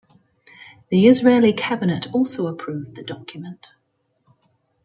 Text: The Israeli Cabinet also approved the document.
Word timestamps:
The 0.89 1.05
Israeli 1.05 1.53
Cabinet 1.53 2.11
also 2.11 2.47
approved 2.47 2.95
the 2.95 3.03
document. 3.03 3.67